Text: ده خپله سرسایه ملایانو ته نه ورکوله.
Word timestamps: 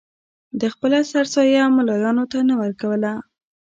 ده 0.59 0.67
خپله 0.73 0.97
سرسایه 1.11 1.61
ملایانو 1.77 2.23
ته 2.31 2.39
نه 2.49 2.55
ورکوله. 2.61 3.13